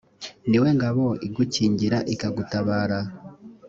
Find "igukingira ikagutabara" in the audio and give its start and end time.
1.27-2.99